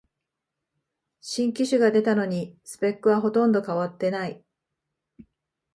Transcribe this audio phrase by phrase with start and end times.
[1.21, 4.43] 新機種が出たのにスペックはほとんど変わってない